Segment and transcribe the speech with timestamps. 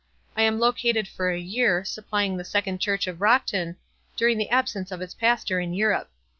[0.35, 3.75] I am located for a year, supplying the Second Church of Rockton,
[4.17, 6.09] dur ing the absence of its pastor in Europe.